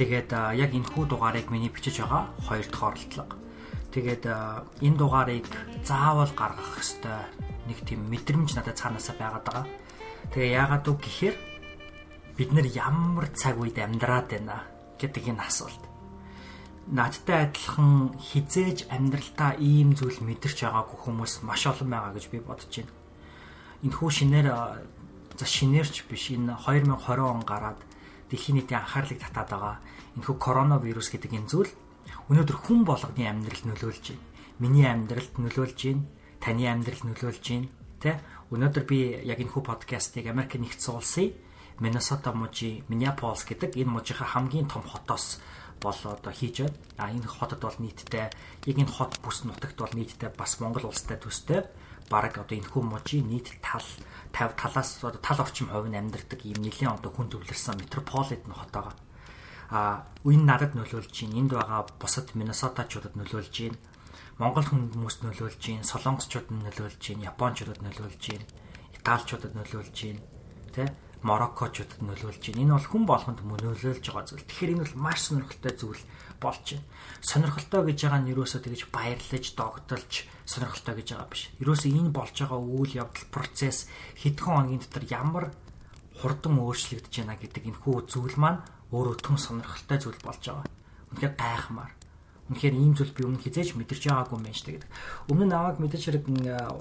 [0.00, 3.36] Тэгээд яг энэ хүү дугаарыг миний бичиж байгаа хоёр дахь оролдлого.
[3.92, 4.24] Тэгээд
[4.80, 5.44] энэ дугаарыг
[5.84, 7.28] заавал гаргах ёстой
[7.68, 9.66] нэг тийм мэдрэмж надад цаанаасаа байгаад байгаа.
[10.32, 11.36] Тэгээ яагаад үг гэхээр
[12.32, 14.64] бид нэр ямар цаг үед амьдраад байна
[14.96, 15.84] гэдэг энэ асуулт
[16.88, 22.72] надтай адилхан хизээж амьдралдаа ийм зүйл мэдэрч байгаагүй хүмүүс маш олон байгаа гэж би бодож
[22.72, 22.92] байна.
[23.84, 24.48] Энэ хүү шинээр
[25.36, 27.78] за шинээрч биш энэ 2020 он гараад
[28.30, 29.76] дэлхийн нийтийн анхаарлыг татаад байгаа
[30.16, 31.72] энэ хүү коронавирус гэдэг энэ зүйл
[32.30, 34.26] өнөөдөр хүн болгоны амьдрал нөлөөлж байна.
[34.62, 36.06] Миний амьдралд нөлөөлж байна.
[36.38, 37.68] Таны амьдралд нөлөөлж байна.
[38.00, 38.22] Тэ?
[38.54, 41.34] Өнөөдөр би яг энэ хүү подкастыг Америк нэгдсэн улсын
[41.80, 45.40] Миннесота мужи Миннеаполис гэдэг энэ мужийнхаа хамгийн том хотоос
[45.80, 46.76] бол одоо хийж байна.
[46.98, 48.26] А энэ хотод бол нийтдээ
[48.68, 51.64] яг энэ хот бүс нутагт бол нийтдээ бас Монгол улстай төстэй
[52.08, 53.84] баг одоо энэ хүм мужийн нийт тал
[54.32, 58.70] 50 талаас одоо тал орчим хувь нь амьдардаг ийм нэлийн одоо хүн төвлөрсөн метрополитен хот
[58.72, 58.96] байгаа.
[59.70, 61.38] А энэ надад нөлөөлж байна.
[61.38, 63.78] Энд байгаа бусад Миннесотачуудад нөлөөлж байна.
[64.38, 65.86] Монгол хүмүүст нөлөөлж байна.
[65.86, 67.28] Солонгосчуудад нөлөөлж байна.
[67.30, 68.46] Японочдод нөлөөлж байна.
[68.98, 70.22] Италичуудад нөлөөлж байна.
[70.74, 70.82] Тэ
[71.20, 72.62] Мороккочуудад нөлөөлж байна.
[72.64, 74.48] Энэ бол хүн болгонд нөлөөлж байгаа зүйл.
[74.48, 76.02] Тэгэхээр энэ бол маш сонирхолтой зүйл
[76.40, 76.88] болж байна.
[77.20, 80.12] Сонирхолтой гэж байгаа нь юусоо тэгэж баярлаж, догтолж
[80.48, 81.42] сонирхолтой гэж байгаа биш.
[81.60, 83.78] Юусоо энэ болж байгаа үйл явдал процесс
[84.16, 85.44] хэдхэн хоногийн дотор ямар
[86.16, 90.66] хурдан өөрчлөгдөж байна гэдэг энэ хүү зүйл маань өөрөө түн сонирхолтой зүйл болж байгаа.
[91.12, 91.99] Үнэхээр гайхмаар.
[92.50, 94.90] Үнэхээр ийм зүйл би өмнө хизээж мэдэрч байгаагүй юм байна шүү дээ.
[95.30, 96.24] Өмнө нь аваад мэдээж хэрэг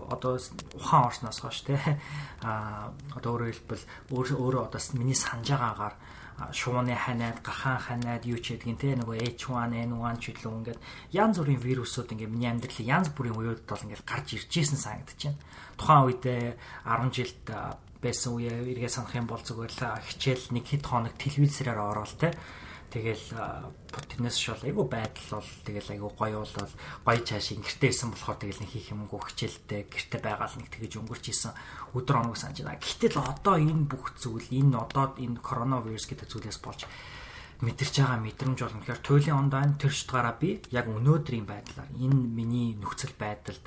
[0.10, 0.42] одоо
[0.74, 1.78] ухаан орсноос хойш те
[2.42, 5.96] а одоо өөрөөр хэлбэл өөрөө одоо миний санаж байгаагаар
[6.52, 10.80] шууны ханаад, гахаан ханаад юу ч гэдгийг те нөгөө H1N1 ч илүү ингээд
[11.12, 15.20] янз бүрийн вирусууд ингээд миний амьдралын янз бүрийн үеуд бол ингээд гарч ирж исэн санагдаж
[15.20, 15.44] байна.
[15.76, 16.44] Тухайн үедээ
[16.88, 17.46] 10 жилд
[18.00, 22.32] байсан үе эргээ санах юм бол зүгээр л хичээл нэг хэд хоног телевизээр ороод те
[22.90, 23.26] Тэгэл
[24.10, 26.74] тэрнээс шол айгу байдал бол тэгэл айгу гоё бол
[27.06, 31.54] гоё цааш ингэртэйсэн болохоор тэгэл нэг хийх юмгүй хичээлтэй гэрте байгаал нэг тэгэж өнгөрч исэн
[31.94, 32.82] өдөр оног санаж байна.
[32.82, 36.90] Гэтэл одоо энэ бүх зүйл энэ одоо энэ коронавирус гэдэг зүйлээс болж
[37.62, 42.74] мэдэрч байгаа мэдрэмж бол үнэхээр туйлын ондоо тэр шутгаараа би яг өнөөдрийн байдлаар энэ миний
[42.80, 43.64] нөхцөл байдалд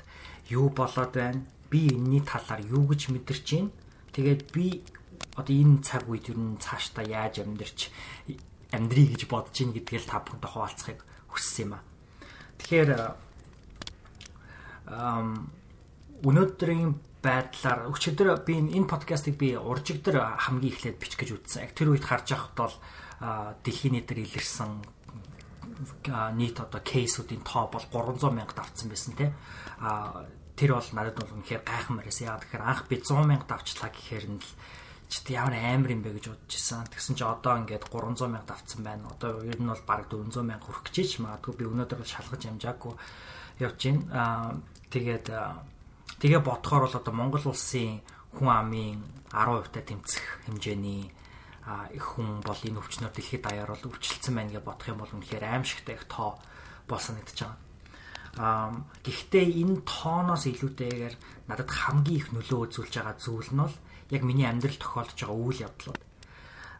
[0.49, 1.45] юу болоод байна?
[1.69, 3.71] Би энэний талаар юу гэж мэдэрч байна?
[4.17, 4.81] Тэгээд би
[5.37, 7.93] одоо энэ цаг үед юу н цаашдаа яаж амьдарч
[8.73, 11.85] амьдрий гэж бодож ийн гэдгээл та бүхэнтэй хуваалцахыг хүссэн юм а.
[12.57, 12.89] Тэгэхээр
[14.89, 15.53] ам
[16.25, 21.63] өнөөдрийн байдлаар өчигдөр би энэ подкастыг би уржигдөр хамгийн эхлээд бичих гэж үзсэн.
[21.63, 22.75] Яг тэр үед харж байхад бол
[23.63, 24.83] дэлхийн нийтээр илэрсэн
[26.35, 29.31] нийт одоо кейсүүдийн тоо бол 300 мянга давцсан байсан тий.
[29.79, 30.27] А
[30.59, 32.27] тэр бол надад бол үнэхээр гайхамар байсан.
[32.27, 34.49] Яа тэгэхээр анх би 100 мянга давчлаа гэхээр нь л
[35.13, 36.89] чи ямар амар юм бэ гэж бодож исэн.
[36.89, 39.13] Тэгсэн чи одоо ингээд 300 мянга давцсан байна.
[39.13, 42.93] Одоо ер нь бол бараг 400 мянга хүрэх гэж ч магадгүй би өнөөдөр шалгаж амжаагүй
[43.61, 44.01] явж байна.
[44.09, 44.49] Аа
[44.89, 45.27] тэгээд
[46.17, 48.01] тэгээ бодохоор бол одоо Монгол улсын
[48.33, 48.97] хүн амын
[49.29, 51.13] 10% та тэмцэх хэмжээний
[51.93, 55.45] их хүн бол энэ өвчнөр дэлхийд даяар бол өвчлөлтсөн байна гэж бодох юм бол үнэхээр
[55.47, 56.41] аимшигтай их тоо
[56.89, 57.57] болсон гэж байгаа.
[58.37, 58.73] Аа
[59.05, 61.15] гэхдээ энэ тооноос илүүтэйгээр
[61.49, 63.75] надад хамгийн их нөлөө үзүүлж байгаа зүйл нь бол
[64.09, 66.01] яг миний амьдрал тохиолдож байгаа үйл явдлууд.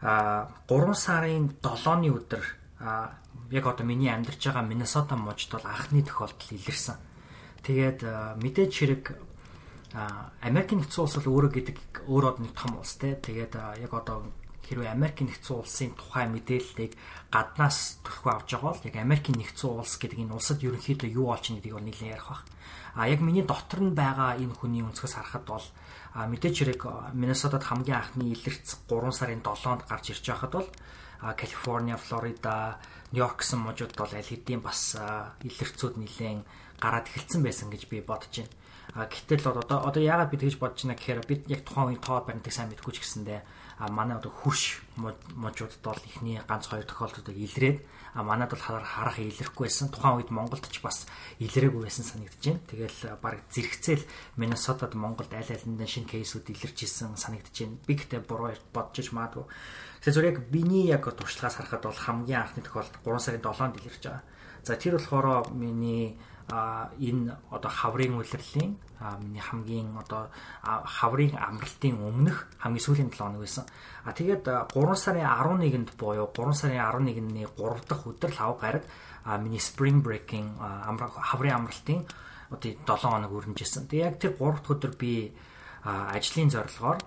[0.02, 2.44] А 3 сарын 7-ны өдөр
[3.54, 6.98] яг одоо миний амьдарч байгаа Миннесота мужид бол анхны тохиолдол илэрсэн.
[7.62, 8.02] Тэгээд
[8.42, 9.04] мэдээж хэрэг
[10.42, 11.78] Америк нэгдсэн улс бол өөрөө гэдэг
[12.10, 13.14] өөрөө нэг том улс те.
[13.14, 14.26] Тэгээд яг одоо
[14.68, 16.94] хэрвээ Америк нэгдсэн улсын тухай мэдээллийг
[17.34, 21.44] гаднаас төрхөө авч байгаа бол яг Америк нэгдсэн улс гэдэг энэ улсад ерөнхийдөө юу болж
[21.44, 22.44] байгаа гэдгийг бол нэлээд ярих бах.
[22.94, 25.66] А яг миний дотор нь байгаа энэ хүний өнцгөөс харахад бол
[26.14, 26.82] А мэдээч хэрэг
[27.18, 30.70] Миннесотад хамгийн анхны илэрц 3 сарын 7-нд гарч ирж байхад бол
[31.18, 32.78] Калифорниа, Флорида,
[33.10, 34.94] Нью-Йорк гэсэн мужууд бол аль хэдийн бас
[35.42, 36.46] илэрцүүд нэлээд
[36.78, 38.54] гараад эхэлсэн байсан гэж би бодож байна.
[38.94, 42.22] А гэтэл одоо одоо яагаад би тэгж бодож байна гэхээр бид яг тухайн үеийн тоо
[42.22, 43.42] баримтыг сайн мэдгүй ч гэсэндээ
[43.78, 47.82] а манай одоо хурш мужуудад бол ихний ганц хоёр тохиолдлуудыг илрээд
[48.14, 49.90] а манад бол харах илэрхгүй байсан.
[49.90, 51.08] Тухайн үед Монголд ч бас
[51.42, 52.62] илрээгүй байсан санагдаж байна.
[52.70, 54.06] Тэгэл баг зэрэгцээл
[54.38, 57.82] Миннесотад Монголд аль алиндаа шинэ кейсүүд илэрч исэн санагдаж байна.
[57.90, 59.50] Би гэтээ буруу бодож маадгүй.
[60.06, 64.04] Тэгэхээр зөв яг биний яг туршлагаас харахад бол хамгийн анхны тохиолдол 3 сарын 7-нд илэрч
[64.06, 64.24] байгаа.
[64.62, 68.78] За тэр болохоор миний энэ одоо хаврын улирлын
[69.20, 70.30] миний хамгийн одоо
[70.64, 73.66] хаврын амралтын өмнөх хамгийн сүүлийн 7 хоног байсан.
[74.04, 78.84] А тэгээд 3 сарын 11-нд буюу 3 сарын 11-ний 3 дахь өдөр лав гараг
[79.44, 82.06] миний spring breaking хаврын амралтын
[82.52, 83.88] одоо 7 хоног өрнөжсэн.
[83.88, 85.34] Тэгээд яг тэр 3 дахь өдөр би
[85.84, 87.00] ажлын зорилгоор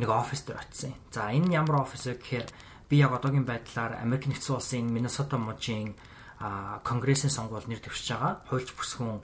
[0.00, 0.94] нэг офис дээр очисон.
[1.12, 2.48] За энэ ямар офис гэхээр
[2.88, 5.94] би яг одоогийн байдлаар Америк нэгдсэн улсын Миннесота мужийн
[6.40, 8.40] конгрессийн сонгуул нэр дэвшиж байгаа.
[8.48, 9.20] Хуульч бүсгүн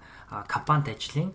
[0.47, 1.33] компанид ажлын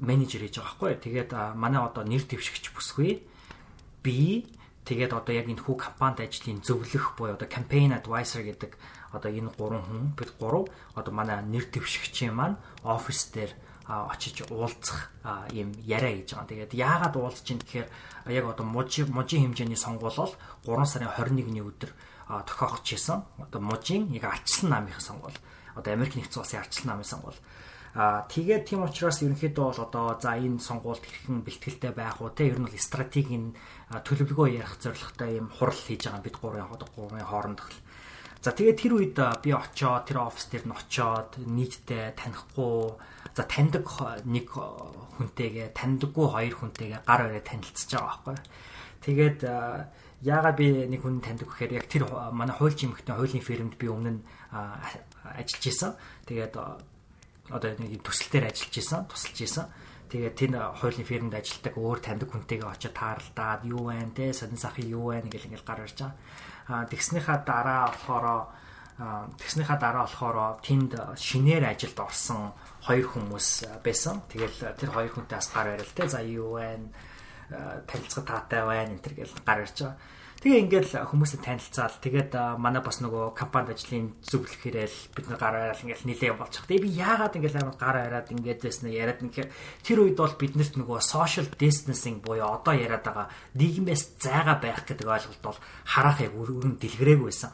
[0.00, 0.92] менежер хийж байгаа байхгүй.
[1.04, 3.20] Тэгээд манай одоо нэр дэвшигч бүсгүй
[4.00, 4.48] би
[4.88, 8.72] тэгээд одоо яг энэ хүү компанид ажлын зөвлөх буюу одоо campaign advisor гэдэг
[9.12, 13.52] одоо энэ гурван хүн бид гурав одоо манай нэр дэвшигчийн маань офис дээр
[13.86, 15.10] очиж уулзах
[15.52, 16.50] юм яриа хийж байгаа.
[16.50, 17.88] Тэгээд яагаад уулзж ин гэхээр
[18.32, 20.34] яг одоо мужи мужийн хэмжээний сонгуул бол
[20.64, 21.90] 3 сарын 21-ний өдөр
[22.26, 23.22] тохиогч хийсэн.
[23.38, 25.38] Одоо мужийн яг арчлан намынхаа сонгуул.
[25.74, 27.38] Одоо Америк нэгдсэн улсын арчлан намын сонгуул.
[27.96, 32.52] Аа тэгээд тийм учраас ерөнхийдөө бол одоо за энэ сонгуульд хэрхэн бэлтгэлтэй байх уу те
[32.52, 33.56] ер нь бол стратегийн
[33.88, 37.72] төлөвлөгөө ярих зорилготой юм хурал хийж байгаа бид гурван гурван хоорондох
[38.46, 42.94] За тэгээд тэр үед би очоод тэр офис дээр нь очоод нийтдээ танихгүй
[43.34, 43.82] за таньдаг
[44.22, 48.36] нэг хүнтэйгээ таньдаггүй хоёр хүнтэйгээ гар өрөө танилцж байгаа байхгүй.
[49.02, 49.40] Тэгээд
[50.22, 54.12] яагаад би нэг хүн таньдаг гэхээр яг тэр манай хуульч эмэгтэй хуулийн фирмд би өмнө
[54.16, 54.22] нь
[55.36, 55.92] ажиллаж исэн.
[56.24, 59.66] Тэгээд одоо нэг төсөл дээр ажиллаж исэн, тусалж исэн.
[60.08, 64.86] Тэгээд тэр хуулийн фирмд ажилладаг өөр таньдаг хүнтэйгээ очиж тааралдаад юу вэ те сонин сахи
[64.86, 66.14] юу вэ гэл ингээл гар ирж байгаа
[66.66, 68.26] тэгснийхаа дараа болохоор
[69.38, 72.50] тэгснийхаа дараа болохоор тэнд шинээр ажилд орсон
[72.82, 73.48] хоёр хүмүүс
[73.84, 74.22] байсан.
[74.26, 76.08] Тэгэл тэр хоёр хүнтэй бас гар барил те.
[76.08, 76.90] За юу вэ?
[77.86, 79.98] Танилцах таатай байна энэ төр гэл гар ирж байгаа.
[80.36, 85.56] Тэгээ ингээл хүмүүстэй танилцаал тэгээд манай бас нөгөө компанид ажлын зөвлөх хэрэгэл бид нар гар
[85.56, 86.68] араад ингээл нилээ болчих.
[86.68, 89.48] Тэгээ би яагаад ингээл амар гар араад ингээд байснаа яриад нэхэр
[89.80, 95.08] тэр үед бол биднэрт нөгөө social distancing буюу одоо яриад байгаа нийгмээс зайгаа байх гэдэг
[95.08, 95.58] ойлголт бол
[95.88, 97.50] харахыг өргөн дэлгэрээгүй байсан.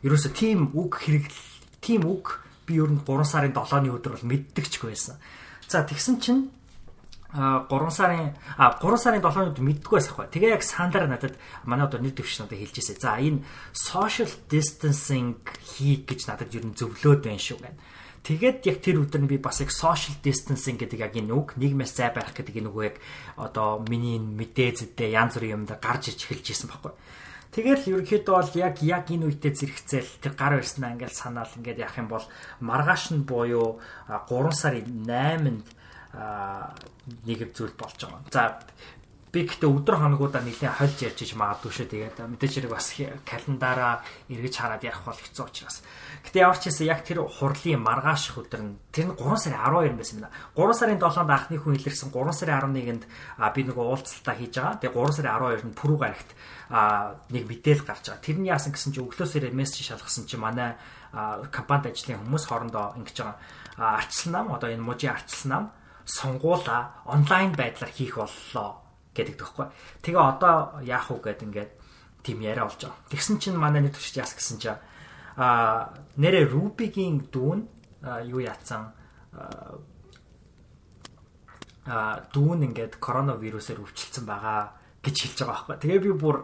[0.00, 1.28] Ерөөсө тийм үг хэрэг
[1.84, 5.20] тийм үг би ер нь 3 сарын 7-ны өдөр бол мэддэгчгүй байсан.
[5.68, 6.50] За тэгсэн чинь
[7.32, 10.26] а 3 сарын а 3 сарын 7-нд мэддэггүй байсан хгүй.
[10.28, 13.00] Тэгээ яг сандараа надад манай одоо нэг төвч надад хэлж ирсэн.
[13.00, 13.40] За энэ
[13.72, 17.80] social distancing хийх гэж надад ер нь зөвлөөд байна шүү гэнэ.
[18.22, 21.96] Тэгээд яг тэр өдөр нь би бас яг social distancing гэдэг яг энэ үг нийгмээс
[21.96, 22.96] зай байх гэдэг энэ үгийг
[23.34, 26.94] одоо миний мэдээ зэдээ янз бүрийн юмд гарч иж эхэлж исэн байхгүй.
[27.52, 31.98] Тэгэл ерөнхийдөө бол яг яг энэ үедээ зэрэгцээл тэр гар барьснаа ингээл санаал ингээд яах
[31.98, 32.24] юм бол
[32.62, 35.66] маргааш нь буюу 3 сарын 8-нд
[36.12, 38.22] нэг зүйл болж байгаа.
[38.30, 38.60] За
[39.32, 41.88] би гэхдээ өдөр хоногудаа нэлийн хольж ярьж иж магадгүй шүү.
[41.88, 42.92] Тэгээд мэдээж хэрэг бас
[43.24, 45.80] календараа эргэж хараад ярих бол хэцүү учраас.
[46.20, 49.96] Гэтэ ямар ч хэсэ яг тэр хурлын маргааш өдөр нь тэр нь 3 сарын 12
[49.96, 50.36] байсан байна.
[50.52, 53.04] 3 сарын 7-нд анхны хүн илэрсэн 3 сарын 11-нд
[53.56, 54.80] би нөгөө уулзалтаа хийж байгаа.
[54.84, 56.30] Тэгээ 3 сарын 12-нд пүрүү гарагт
[57.32, 58.20] нэг мэдээл гарч байгаа.
[58.20, 60.76] Тэр нь яасан гэсэн чинь өглөөсөө мессеж шалгасан чинь манай
[61.48, 63.40] компанид ажлын хүмүүс хоорондоо ингэж байгаа.
[63.80, 65.64] Арчилсан нам одоо энэ мужийн арчилсан нам
[66.04, 68.82] сонгуула онлайн байдлаар хийх боллоо
[69.14, 69.66] гэдэг тоххой.
[70.02, 71.70] Тэгээ одоо яах вэ гэд ингээд
[72.22, 73.08] тийм яриа болж байгаа.
[73.10, 74.80] Тэгсэн чинь манай нэг төвч яас гэсэн чинь
[75.36, 77.60] а нэрэ Рубигийн дүүн
[78.28, 78.92] юу яатсан
[81.86, 85.76] а дүүн ингээд коронавирусээр өвчлөсөн байгаа гэж хэлж байгаа байхгүй.
[85.82, 86.36] Тэгээ би бүр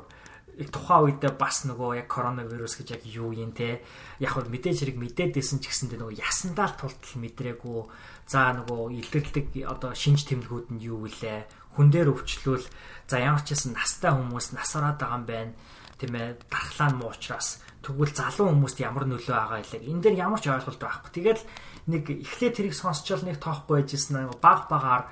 [0.67, 3.87] тухайн үедээ бас нөгөө яг коронавирус гэж яг юу юм те?
[4.19, 7.81] Яг хөө мэдээж хэрэг мэдээдсэн ч гэсэндээ нөгөө ясандаа тултал мэдрээгүй.
[8.27, 12.67] За нөгөө илэрлэг одоо шинж тэмдгүүд нь юу вүлээ хүн дээр өвчлөл.
[13.07, 15.53] За ямар ч гэсэн настай хүмүүс нас ороод байгаа юм байна.
[15.99, 20.43] Тийм ээ дархлаа муу учраас тэгвэл залуу хүмүүст ямар нөлөө байгаа илэг энэ дээр ямар
[20.43, 21.11] ч ойлголт байхгүй.
[21.15, 21.43] Тэгэл
[21.89, 25.03] нэг эхлээд тэрийг сонсчвал нэг тоохгүй байжсэн баг багаар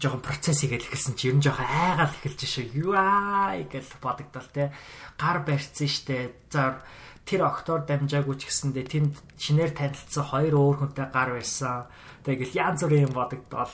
[0.00, 2.66] жоохон процессыг эхэлсэн чи ер нь жоохон айгаал эхэлж шүү.
[2.76, 4.72] Юу аа гэж бодогдол те.
[5.16, 6.36] Гар барьцсан штэ.
[6.52, 6.84] За
[7.24, 11.88] тэр октоор дамжаагүй ч гэсэндээ тэнд шинээр танилцсан хоёр өөр хүнтэй гар барьсан.
[12.22, 13.72] Тэгэл янз бүрийн юм бодогдол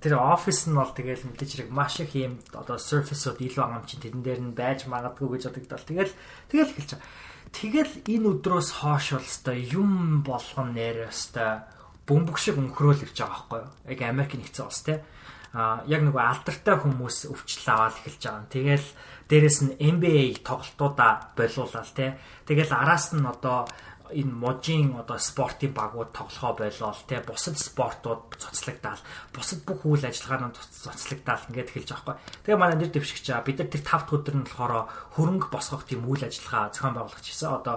[0.00, 4.02] тэр офис нь бол тэгэл мэдээж хэрэг маш их юм одоо surface-ууд илүү ангам чинь
[4.02, 5.84] тэрэн дээр нь байж магадгүй гэж бодогдол.
[5.84, 6.12] Тэгэл
[6.48, 7.10] тэгэл эхэлж байгаа.
[7.48, 11.66] Тэгэл энэ өдрөөс хойш бол өстой юм болгон нэр өстой
[12.06, 13.70] бөмбөг шиг өнхрөөл ирж байгаа байхгүй юу?
[13.88, 15.17] Яг Америк нэгдсэн улс те а
[15.56, 18.52] яг нөгөө алдартай хүмүүс өвчлөл аваад эхэлж байгаа юм.
[18.52, 18.86] Тэгэл
[19.28, 22.16] дээрэс нь NBA тоглолтуудаа болиулаад те.
[22.44, 23.64] Тэгэл араас нь одоо
[24.12, 29.02] энэ можийн одоо спортын багууд тоглохоо болол те бусад спортууд цоцлогдаал
[29.34, 32.44] бусад бүх үйл ажиллагаанууд цоцлогдаал ингээд эхэлж байгаа байхгүй.
[32.48, 34.74] Тэгээ манай нэр дэвшигч бид нар тэр 5 дахь өдөр нь болохоор
[35.16, 37.76] хөрөнгө босгох тийм үйл ажиллагаа зохион байгуулах гэсэн одоо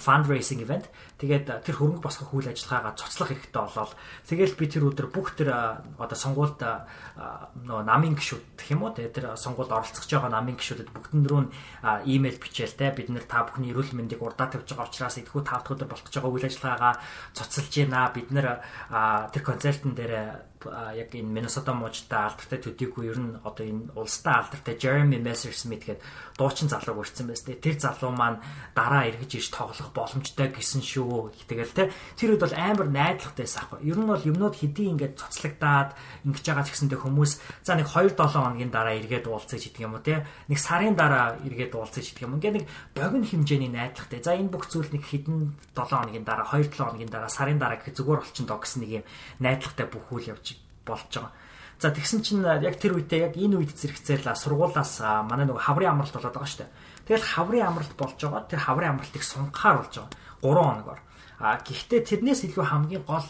[0.00, 0.86] fundraising event.
[1.20, 3.92] Тэгээд тэр хөрөнгө босгох үйл ажиллагаагаа цоцлох хэрэгтэй болол
[4.24, 5.52] тэгэл би тэр өдөр бүх тэр
[6.00, 6.60] одоо сонгуульд
[7.68, 11.42] нөө намын гişүүд гэх юм уу тэр сонгуульд оролцож байгаа намын гişүүдэд бүгдэн рүү
[12.08, 15.59] имэйл бичээл те бид нар та бүхний эрүүл мэндийг урдаа тавьж байгаа учраас эдгүү та
[15.60, 16.94] 7 өдөр болох гэж байгаа үйл ажиллагаагаа
[17.36, 18.10] цуцалж байна.
[18.14, 18.46] Бид нэр
[19.32, 24.76] тэр концертын дээр яг энэ Minnesota мужтай алдартай төдийгүй ер нь одоо энэ улстай алдартай
[24.76, 26.04] Jeremy Messersmith гэдэг
[26.36, 27.56] дуучин залууг урьдсан байс тээ.
[27.56, 28.44] Тэр залуу маань
[28.76, 31.32] дараа эргэж иж тоглох боломжтой гэсэн шүү.
[31.48, 31.92] Тэгэл те.
[32.20, 33.88] Тэр үед бол амар найдвартай байсан аахгүй.
[33.88, 35.96] Ер нь бол юмнууд хэдий ингээд цоцлогдаад
[36.28, 37.32] ингэж байгаа ч гэсэндээ хүмүүс
[37.64, 40.28] за нэг 2 7 хоногийн дараа эргээд уулзаж идэх юм уу те.
[40.52, 42.36] Нэг сарын дараа эргээд уулзаж идэх юм.
[42.36, 44.20] Ингээд нэг богино хэмжээний найдвартай.
[44.20, 47.80] За энэ бүх зүйл нэг хэдэн 7 хоногийн дараа 2 7 хоногийн дараа сарын дараа
[47.80, 49.04] гэх зүгээр болчихно гэсэн нэг юм
[49.40, 50.49] найдвартай бүх үйл явж
[50.86, 51.32] болж байгаа.
[51.80, 56.12] За тэгсэн чинь яг тэр үедээ яг энэ үед зэрэгцээл сургуулаас манай нөгөө хаврын амралт
[56.12, 56.74] болоод байгаа шүү дээ.
[57.08, 58.44] Тэгэл хаврын амралт болж байгаа.
[58.44, 60.12] Тэр хаврын амралтыг сунгахаар болж байгаа.
[60.44, 61.00] 3 хоногор.
[61.40, 63.24] А гэхдээ тэрнээс илүү хамгийн гол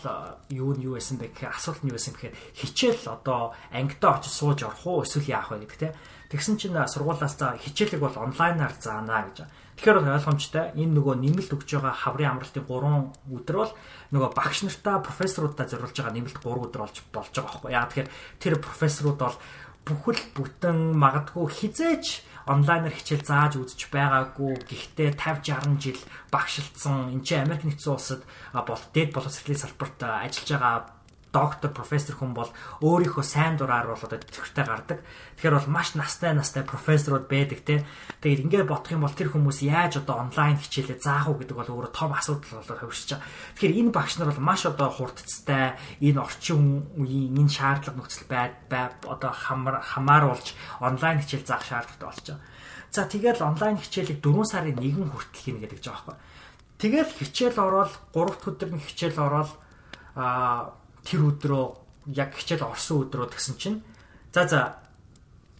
[0.50, 4.34] юу нь юу байсан бэ гэхээр асуулт нь юу байсан гэхээр хичээл одоо ангидаа очиж
[4.34, 5.94] сууж орох уу эсвэл яах вэ гэдэг те.
[6.34, 9.46] Тэгсэн чинь сургуулаас за хичээлийг бол онлайнаар заана гэж.
[9.80, 13.72] Тэгэхээр ойлгомжтой энэ нөгөө нэмэлт өгж байгаа хаврын амралтын 3 өдөр бол
[14.12, 17.72] нөгөө багш нартаа профессорудаа зориулж байгаа нэмэлт 3 өдөр болж болж байгаа байхгүй.
[17.72, 18.12] Яа тэгэхээр
[18.44, 19.40] тэр профессорууд бол
[19.88, 22.06] бүхэл бүтэн магадгүй хизээч
[22.44, 28.22] онлайнаар хичээл зааж үзэж байгаагүй гэхдээ 50 60 жил багшилсан энэ чинь Америк нэгдсэн улсад
[28.52, 30.76] бол дээд боловсролын салбарт ажиллаж байгаа
[31.32, 32.50] доктор профессор хүн бол
[32.82, 34.98] өөрийнхөө сайн дураар бол одоо төвхтэй гардаг.
[35.38, 37.86] Тэгэхээр бол маш настай настай профессорууд байдаг те.
[38.18, 41.70] Тэгээд ингээд бодох юм бол тэр хүмүүс яаж одоо онлайн хичээлээ заах уу гэдэг бол
[41.70, 43.26] өөрөө том асуудал болоод хувирч байгаа.
[43.54, 48.54] Тэгэхээр энэ багш нар бол маш одоо хурдцтай энэ орчин үеийн энэ шаардлага нөхцөл байд
[49.06, 50.48] одоо хамааруулж
[50.82, 52.42] онлайн хичээл заах шаардлагатай болж байгаа.
[52.90, 56.18] За тэгээд онлайн хичээлийг 4 сарын 1 хүртэл хийнэ гэдэг жаа байхгүй.
[56.82, 59.50] Тэгээд хичээл ороод 3 дахь өдөр нь хичээл ороод
[60.18, 61.64] аа тэр өдрөө
[62.16, 63.78] яг хичээл орсон өдрөө гэсэн чинь
[64.32, 64.60] за за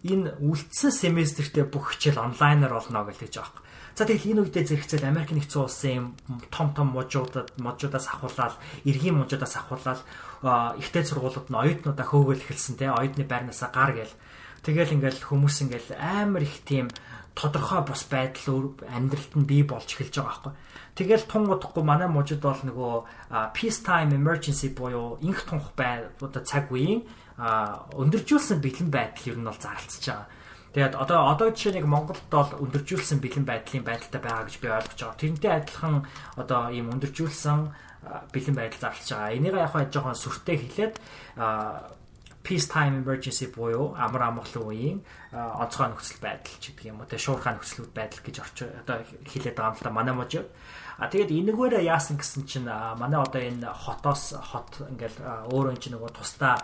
[0.05, 3.69] энэ үлдсэн семестртээ бүх хичээл онлайнаар болно гэж хэлж байгаа юм.
[3.99, 6.07] За тэгэл энэ үедээ зэрэгцэл Америк нэгдсэн улсын юм
[6.49, 8.55] том том мужуудад мужуудаас ахуулаад
[8.89, 10.01] эргийн мужуудаас ахуулаад
[10.81, 14.15] ихтэй сургуулиуд нь оюутнуудаа хөөгөл эхэлсэн те оюутны байрнаасаа гар гээл
[14.67, 16.89] тэгэл ингээл хүмүүс ингээл амар их тийм
[17.35, 20.55] тодорхой бус байдал амьдралд нь бий болж эхэлж байгаа байхгүй.
[20.99, 26.43] Тэгэл тун удахгүй манай мужид бол нөгөө peace time emergency буюу инх тунх бай одоо
[26.43, 27.07] цаг үеийн
[27.41, 30.29] өндөржүүлсэн бэлэн байдал ер нь бол зарлцж байгаа.
[30.71, 35.01] Тэгээд одоо одоо жишээ нэг Монголд бол өндөржүүлсэн бэлэн байдлын байдалтай байгаа гэж би ойлгож
[35.01, 35.21] байгаа.
[35.23, 35.95] Тэрнтэй адилхан
[36.37, 37.59] одоо ийм өндөржүүлсэн
[38.33, 39.35] бэлэн байдал зарлж байгаа.
[39.35, 40.95] Энийг яг хаа жоохон сүртэй хэлээд
[42.51, 44.99] peacetime emergency буюу амар амгалан үеийн
[45.31, 47.07] онцгой нөхцөл байдал ч гэдэг юм уу.
[47.07, 50.51] Тэгээ шуурхай нөхцөл байдал гэж орч одоо хэлээд байгаа юм л да манай мужид
[51.01, 56.13] А тэгээд энэгээрээ яасан гэсэн чинь манай одоо энэ хотоос хот ингээл өөрөө чинь нөгөө
[56.13, 56.61] тусдаа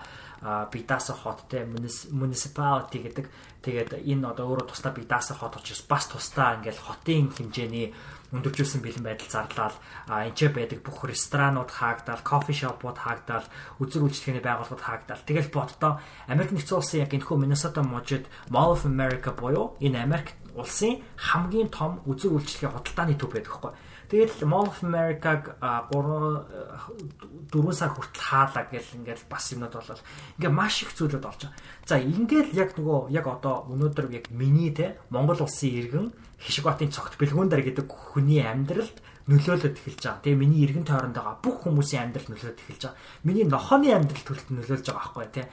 [0.68, 3.26] бидаас хот те municipality гэдэг
[3.64, 7.96] тэгээд энэ одоо өөрөө тусдаа бидаас хот учраас бас тусдаа ингээл хотын хэмжээний
[8.34, 9.76] өндөржүүлсэн бэлэн байдал зарлал
[10.08, 13.46] энэ ч байдаг бүх ресторанууд хаагдал, кофе шопууд хаагдал,
[13.82, 15.22] үзэр үйлчлэгээний байгууллагууд хаагдал.
[15.26, 15.92] Тэгэл боддоо
[16.26, 21.68] Америк нэгдсэн улсын яг энэхүү Minnesota мужид Mall of America буюу энэ Америк улсын хамгийн
[21.68, 23.72] том үзэр үйлчлэгээ худалдааны төв байдаг хгүй.
[24.06, 30.02] Тэгээд Mall of America-г 3 4 сар хүртэл хаалаа гэл ингээл бас юмнууд болол
[30.38, 31.58] ингээ маш их зүйлүүд болж байгаа.
[31.86, 36.06] За ингээл яг нөгөө яг одоо өнөөдөр яг миний те Монгол улсын иргэн
[36.38, 38.94] Хишиг батын цогт бэлгүүндэр гэдэг хүний амьдралд
[39.26, 40.22] нөлөөлөд эхэлж байгаа.
[40.22, 43.00] Тэгээ миний эргэн тойронд байгаа бүх хүмүүсийн амьдрал нөлөөлөд эхэлж байгаа.
[43.26, 45.46] Миний нохооны амьдрал төрөлд нөлөөлж байгаа байхгүй тий.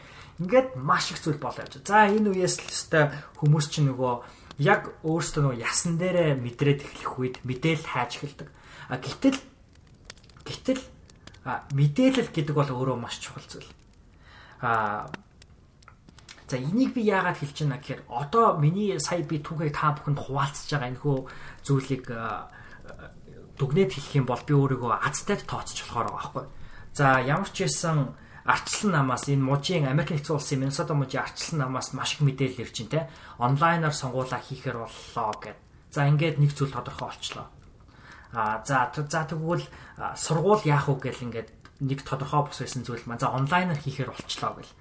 [0.43, 1.81] Ингээд маш их зүйл болоо явж.
[1.81, 3.03] За энэ үеэс л өстой
[3.41, 4.13] хүмүүс чинь нөгөө
[4.57, 8.49] яг өөрсдөө нөгөө ясан дээрээ мэдрээд эхлэх үед мэдээлэл хайж эхэлдэг.
[8.89, 9.39] А гэтэл
[10.45, 10.81] гэтэл
[11.73, 13.69] мэдээлэл гэдэг бол өөрөө маш чухал зүйл.
[14.61, 15.09] А
[16.53, 20.69] За энийг би яагаад хэлж байна гэхээр одоо миний сая би түүхийг та бүхэнд хуваалцж
[20.69, 21.17] байгаа энэ хөө
[21.65, 22.05] зүйлийг
[23.57, 26.45] дүгнээд хэлэх юм бол би өөрийгөө азтайд тооцож болохоор байгаа байхгүй.
[26.93, 31.95] За ямар ч байсан арчлан намаас энэ мужийн Америк нэгдсэн улсын Миннесота мужийн арчлан намаас
[31.95, 33.01] маш их мэдээлэл ирж байна те.
[33.39, 35.59] Онлайнаар сонгуулаа хийхээр боллоо гэд.
[35.91, 37.47] За ингээд нэг зүйл тодорхой болчлоо.
[38.33, 39.63] А за за тэгвэл
[40.19, 44.59] сургууль яах вэ гэл ингээд нэг тодорхой бос байсан зүйл маань за онлайнаар хийхээр болчлоо
[44.59, 44.71] гэл.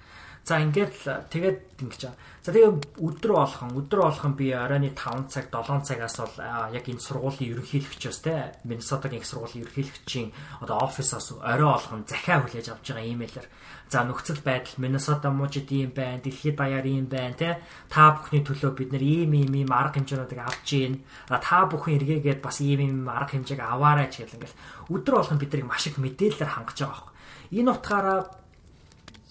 [0.42, 2.18] За ингээд л тэгээд ингэж байгаа.
[2.42, 6.34] За тэгээ өдөр болгон өдөр болгон би оройны 5 цаг 7 цагаас бол
[6.74, 10.34] яг энэ сургуулийн ерөнхийлөгчөөс те Миннесотагийн их сургуулийн ерөнхийлөгчийн
[10.66, 13.46] одоо офисоос орой болгон захиа хүлээж авч байгаа имэйлэр
[13.86, 18.74] за нөхцөл байдал Миннесота мужид ийм байна, дэлхийд даяар ийм байна те та бүхний төлөө
[18.74, 21.06] бид нар ийм ийм ийм арга хэмжээнүүдийг авч гин.
[21.30, 24.58] Та бүхэн эргээгээд бас ийм ийм арга хэмжээг аваарай ч гэл ингээл
[24.90, 27.14] өдөр болгон биднийг маш их мэдээлэлээр хангаж байгаа байхгүй.
[27.62, 28.41] Энэ утгаараа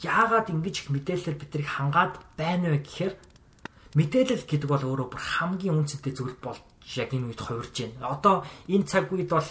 [0.01, 3.13] яагаад ингэж их мэдээлэл биднийг хангаад байна вэ гэхээр
[3.95, 6.63] мэдээлэл гэдэг бол өөрөө бүр хамгийн үнцэнтэй зүйл болж
[6.95, 8.15] яг энэ үед хувирж байна.
[8.15, 8.35] Одоо
[8.67, 9.49] энэ цаг үед бол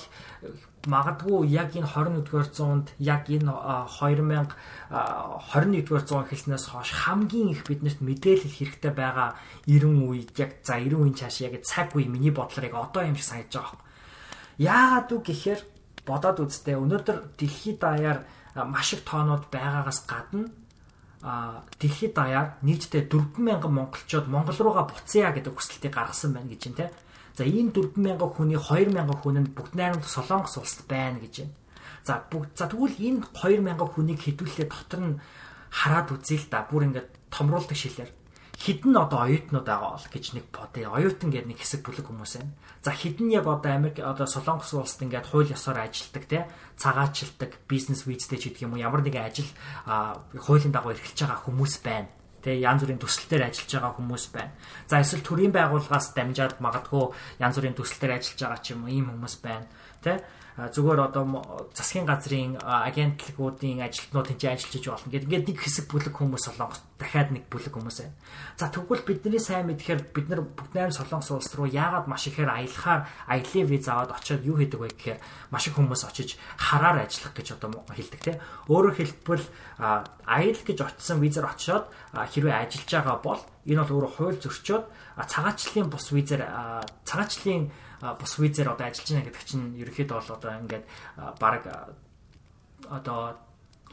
[0.89, 4.49] магадгүй яг энэ 21-р зуунд яг энэ 2000
[4.91, 9.37] 21-р зуун эхэлснээс хойш хамгийн их биднэрт мэдээлэл хэрэгтэй байгаа
[9.69, 13.29] 90 үед яг за 90 үеийн цааш яг цаг үе миний бодлорыг одоо юм шиг
[13.29, 13.85] санагдаж байгаа юм.
[14.57, 15.61] Яагаад үг гэхээр
[16.09, 20.49] бодоод үзтээ өнөөдөр дэлхийд даяар маш их тоонууд байгаагаас гадна
[21.23, 26.79] а дэлхийд даяар нийтдээ 40000 монголчууд Монгол руугаа буцъя гэдэг хүсэлтийг гаргасан байна гэж байна
[26.81, 26.87] те.
[27.37, 31.55] За энэ 40000 хүний 2000 хүн нь бүгд найрамд Солонгос улсад байна гэж байна.
[32.09, 35.21] За бүгд за тэгвэл энэ 2000 хүнийг хэдүүлээ дотор нь
[35.69, 36.65] хараад үзье л да.
[36.65, 38.11] Бүр ингээд томруулдаг шилээр
[38.61, 40.93] хідэн одоо оюутнууд байгаа бол гэж нэг бодъё.
[40.93, 42.53] Оюутан гэдэг нэг хэсэг бүлэг хүмүүс байна.
[42.85, 46.45] За хідэн яг одоо Америк одоо Солонгос улсад ингээд хууль ёсоор ажилладаг те
[46.77, 49.49] цагаачилдаг, бизнес визтэй ч гэдэг юм уу ямар нэгэн ажил
[50.37, 54.53] хуулийн дагуу эрхэлж байгаа хүмүүс байна тэгээ янз бүрийн төсөлтөөр ажиллаж байгаа хүмүүс байна.
[54.89, 57.05] За эсвэл төрийн байгууллагаас дамжаад магадгүй
[57.41, 59.69] янз бүрийн төсөлтөөр ажиллаж байгаа ч юм уу ийм хүмүүс байна.
[60.01, 60.25] Тэ
[60.69, 61.25] зүгээр одоо
[61.73, 65.29] засгийн газрын агентлагуудын ажилтнууд тэнцээ ажиллаж болно гэдэг.
[65.31, 68.19] Ингээд нэг хэсэг бүлэг хүмүүс солонгос дахиад нэг бүлэг хүмүүс байна.
[68.61, 72.53] За тэгвэл бидний сайн мэдхээр бид нар бүгд найрам солонгос улс руу яагаад маш ихээр
[72.53, 77.33] аялахаар аялын виз аваад очиод юу хийдэг вэ гэхээр маш их хүмүүс очиж хараар ажиллах
[77.33, 78.37] гэж одоо хэлдэг тийм.
[78.69, 79.47] Өөрөөр хэлбэл
[79.81, 84.85] аял гэж очисон визээр очиод хэрвээ ажиллаж байгаа бол энэ бол өөрөө хууль зөрчөөд
[85.25, 86.43] цагаачлалын бус визээр
[87.09, 90.85] цагаачлалын бус визээр одоо ажиллаж байна гэдэг чинь ерөөхдөө бол одоо ингээд
[91.37, 91.63] баг
[92.89, 93.37] одоо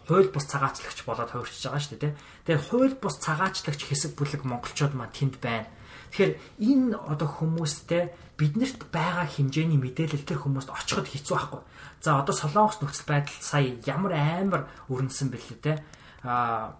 [0.07, 2.15] хууль бус цагаачлагч болоод хувирчж байгаа шүү дээ.
[2.47, 5.67] Тэгэхээр хууль бус цагаачлагч хэсэг бүлэг монголчууд маань тэнд байна.
[6.15, 11.61] Тэгэхээр энэ одоо хүмүүстэй биднэрт байгаа хэмжээний мэдээлэл тэр хүмүүст очиход хэцүү байхгүй.
[11.99, 15.83] За одоо солонгос нөхцөл байдал сая ямар амар өрнөсөн бэлээ те.
[16.23, 16.79] Аа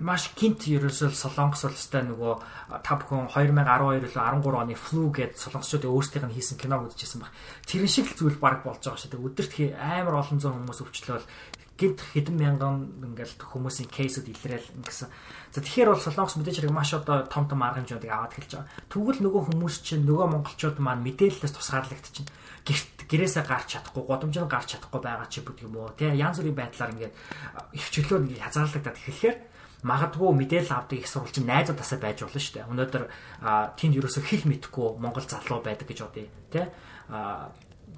[0.00, 2.32] маш гинт ерөөсөө солонгос улстай нөгөө
[2.84, 7.32] та бүхэн 2012 или 13 оны flu гэдэг солонгосчууд өөрсдийнх нь хийсэн кино үзчихсэн баг.
[7.64, 9.24] Тэр шиг л зүйл баг болж байгаа шүү дээ.
[9.24, 11.26] Өдөрт амар олон зуун хүмүүс өвчлөөл
[11.76, 15.08] гинт хэдэн мянган ингээл хүмүүсийн кейсүүд илрээл ингэсэн.
[15.52, 18.72] За тэгэхээр бол солонгос мэдээж хэрэг маш одоо том том арга хэмжээнийг аваад эхэлж байгаа.
[18.88, 22.32] Тэгвэл нөгөө хүмүүс чинь нөгөө монголчууд маань мэдээлэлээс тусгаарлагдчихна
[22.64, 26.92] гэрт гэрээсээ гарч чадахгүй годомжинд гарч чадахгүй байгаа ч юм уу тий янз бүрийн байдлаар
[26.98, 27.14] ингээд
[27.78, 29.36] их чөлөө нэг хязгаарлагдаад эхлэхээр
[29.86, 32.70] магадгүй мэдээлэл авдаг их сурвалж найзуудаасаа байж болно шүү дээ.
[32.74, 33.04] Өнөөдөр
[33.78, 36.26] тэнд ерөөсө хэл мэдэхгүй Монгол залуу байдаг гэж бодъё.
[36.50, 36.66] Тэ?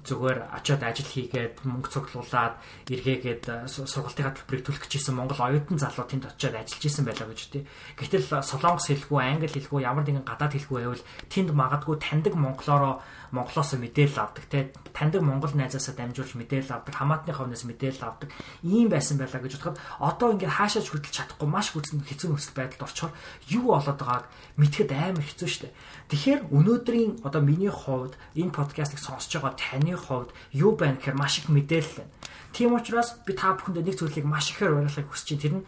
[0.05, 2.55] Зүгээр очиод ажил хийгээд мөнгө цуглуулад
[2.87, 7.63] эргээгээд сургалтынхаа төлбөрийг төлөх гэжсэн Монгол оюутан залуу тэнд очиод ажиллаж исэн байлаа гэж тий.
[7.99, 13.77] Гэтэл солонгос хэлгүй, англи хэлгүй, ямар нэгэн гадаад хэлгүй байвал тэнд магадгүй таньдаг монголоороо Монголоос
[13.77, 18.29] мэдээлэл авдаг те таньдаг монгол найзаасаа дамжуулж мэдээлэл авдаг хамаатны ховноос мэдээлэл авдаг
[18.65, 22.85] ийм байсан байлаа гэж бодоход одоо ингээд хаашаач хөдөлж чадахгүй маш хүчтэй хэцүү нөхцөл байдалд
[22.89, 23.13] орчоор
[23.53, 24.25] юу болоод байгааг
[24.57, 25.69] мэдхэд амар хэцүү шттэ.
[26.09, 31.39] Тэгэхээр өнөөдрийн одоо миний хувьд энэ подкастыг сонсож байгаа таны хувьд юу байна гэхээр маш
[31.39, 32.11] их мэдээлэл байна.
[32.51, 35.65] Тийм учраас би та бүхэндээ нэг зүйлийг маш ихээр уриалахыг хүсэж чинь тэр нь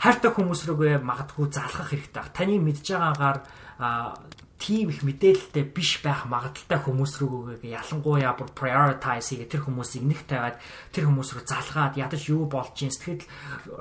[0.00, 2.24] хайртай хүмүүс рүүгээ магадгүй залхах хэрэгтэй.
[2.32, 3.38] Таны мэдж байгаагаар
[4.58, 10.26] тийм их мэдээлэлтэй биш байх магадaltaй хүмүүс рүү ялангуяа бүр prioritize хийгээ тэр хүмүүсийг нэг
[10.26, 10.58] тавиад
[10.90, 13.22] тэр хүмүүс рүү залгаад ядаж юу болж ин сэтгэл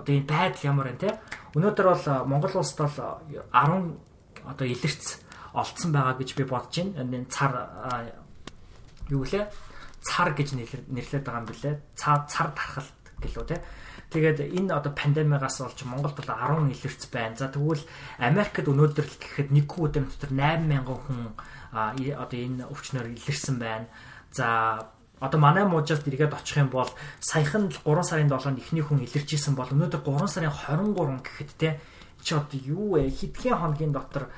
[0.05, 1.09] одоо энэ байдал ямар вэ те
[1.57, 2.93] өнөөдөр бол Монгол улсад бол
[3.49, 3.97] 10
[4.45, 5.05] одоо илэрц
[5.57, 7.53] олцсон байгаа гэж би бодож байна энэ цар
[9.09, 9.45] юу гэлээ
[10.01, 13.57] цар гэж нэрлэдэг байгаа юм билэ цар цар тархалт гэлөө те
[14.07, 17.35] Тэгээд энэ одоо пандемиагаас болж Монголд бол 10 илэрц байна.
[17.35, 17.83] За тэгвэл
[18.23, 21.35] Америкт өнөөдөр л гэхэд нэг өдөр дотор 8000 хүн
[22.15, 23.91] одоо энэ өвчнөөр илэрсэн байна.
[24.31, 24.87] За
[25.19, 26.87] одоо манай мужаас эргээд очих юм бол
[27.19, 31.69] саяхан 3 сарын 7-нд эхний хүн илэрч исэн бол өнөөдөр 3 сарын 23 гэхэд те
[32.23, 33.11] чи одоо юу вэ?
[33.11, 34.31] Хэдхэн хоногийн дотор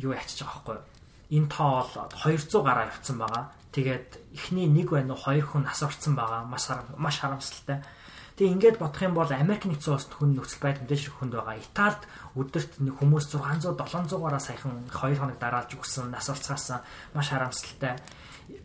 [0.00, 0.95] юу ячиж байгаа байхгүй
[1.30, 3.44] энэ тоо бол 200 гараа явцсан байгаа.
[3.74, 6.46] Тэгээд эхний нэг байна уу хоёр хүн нас орсон байгаа.
[6.46, 7.82] Маш маш харамсалтай.
[8.36, 11.56] Тэгээ ингээд бодох юм бол Америк нэгдсэн улсад хүн нөхцөл байдал мэдээж хүнд байгаа.
[11.56, 12.02] Италид
[12.36, 16.84] өдөрт хүмүүс 600 700-аараа саяхан 2 хоног дараалж өгсөн нас олцгаасан
[17.16, 17.96] маш харамсалтай.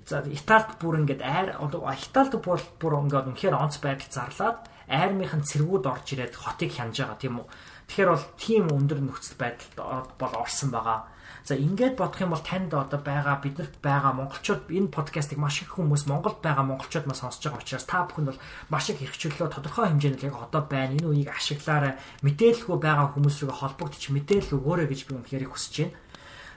[0.03, 4.59] За Италид бүр ингээд айр Италид бүр бүр ингээд үнэхээр онц байдал зарлаад
[4.91, 7.47] айрмынхын цэргүүд орж ирээд хотыг хянаж байгаа тийм үү.
[7.87, 11.07] Тэгэхээр бол тийм өндөр нөхцөл байдалд бол орсон байгаа.
[11.43, 15.73] За ингээд бодох юм бол танд одоо байгаа бидэрт байгаа монголчууд энэ подкастыг маш их
[15.73, 19.89] хүмүүс Монголд байгаа монголчууд мас сонсож байгаа учраас та бүхэнд бол маш их хэрэгчлөө тодорхой
[19.89, 20.93] хэмжээнд яг одоо байна.
[21.01, 21.97] Энэ үеийг ашиглаарай.
[22.21, 25.97] Мэдээлэлгүй байгаа хүмүүсрээ холбогдож мэдээлэл өгөөрэй гэж би үнэхээр хүсэж байна.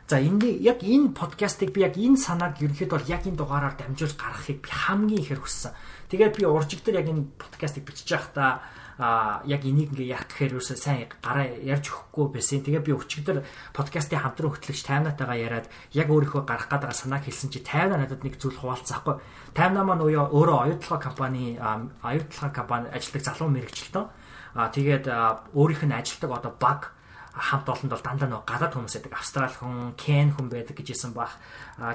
[0.05, 4.20] За энэ яг энэ подкастыг би яг энэ санааг ерөнхийд бол яг энэ дугаараар дамжуулж
[4.20, 5.73] гаргахыг би хамгийн ихээр хүссэн.
[6.12, 8.61] Тэгээд би уржиг дээр яг энэ подкастыг бичиж байхдаа
[8.98, 12.62] а яг энийг ингээ яах гэхээр юусаа сайн гараа ярьж өгөхгүй байсан.
[12.62, 13.42] Тэгээ би өчигдөр
[13.74, 18.38] подкастын хамтран хөтлөгч таймнатайгаа яриад яг өөрийнхөө гарах гэдэг санааг хэлсэн чи таймна надад нэг
[18.38, 19.18] зүйл хуваалцахгүй.
[19.54, 24.07] Таймна маань өөрөө оюутлага компани оюутлага компани ажилладаг залуу мэрэгчлээ.
[24.54, 25.11] А тэгээд
[25.59, 26.94] өөрийнх нь ажилтдаг одоо баг
[27.35, 29.18] хамт олонд бол дандаа нэг гадаад хүмүүс байдаг.
[29.18, 31.35] Австрали хүн, Кен хүн байдаг гэж хэлсэн бах.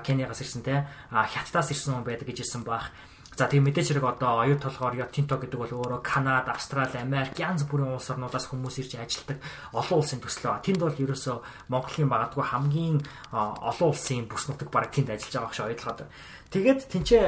[0.04, 0.84] Кениагаас ирсэн те.
[1.08, 2.92] Хятадаас ирсэн хүн байдаг гэж хэлсэн бах.
[3.40, 7.64] За тийм мэдээж хэрэг одоо оюут толгоор Ятинто гэдэг бол өөрөө Канада, Австрали, Америк янз
[7.64, 9.40] бүрийн улс орнуудаас хүмүүс ирж ажилладаг
[9.72, 10.60] олон улсын төслөө.
[10.60, 13.00] Тэнд бол ерөөсөө Монголын магадгүй хамгийн
[13.32, 16.00] олон улсын бүс нутаг бараг тэнд ажиллаж байгаа гэж ойлгоод.
[16.52, 17.24] Тэгээд тэнцээ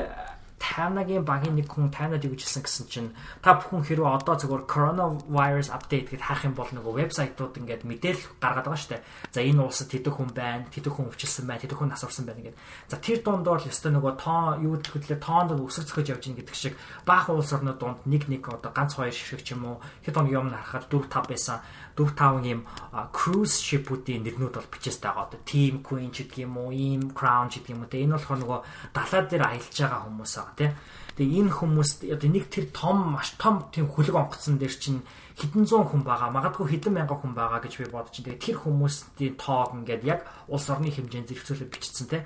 [0.61, 3.09] таймнагийн багийн нэг хүн таймнад юу гэжсэн гэсэн чинь
[3.41, 8.37] та бүхэн хэрвээ одоо зөвхөн coronavirus update гэд хаах юм бол нөгөө вебсайтууд ингээд мэдээлэл
[8.37, 9.01] гаргаад байгаа дээ.
[9.33, 12.45] За энэ улсад тэдэх хүн байна, тэдэх хүн өвчлсөн байна, тэдэх хүн нас орсон байна
[12.45, 12.61] гэдэг.
[12.93, 16.55] За тэр дундор л ёстой нөгөө тоо юу хөдлөө тоонд өсөж зөхөж явж ийн гэдэг
[16.55, 16.77] шиг
[17.09, 20.29] баахан улс орнууд донд нэг нэг одоо ганц хоёр шиг ч юм уу хэд он
[20.29, 21.57] юм харахад 4 5 байсан
[21.97, 22.61] 4 5 ийм
[23.11, 25.27] cruise ship-уудын нэрнүүд бол бичээс байгаа.
[25.27, 27.91] Одоо Team Queen ч гэдэг юм уу, ийм Crown ч гэдэг юм уу.
[27.91, 28.59] Тэгээ энэ болохоор нөгөө
[28.95, 30.71] далаа дээр аялж байгаа хүмүүс байгаа тий.
[31.19, 35.03] Тэгээ энэ хүмүүс одоо нэг тэр том маш том тийм хүлэг онгоцсон дээр чинь
[35.35, 36.31] хэдэн зуун хүн байгаа.
[36.31, 38.07] Магадгүй хэдэн мянган хүн байгаа гэж би байна.
[38.07, 42.23] Тэгээ тэр хүмүүсийн тоог ингээд яг улс орны хэмжээнд зэрэгцүүлээд бичсэн тий.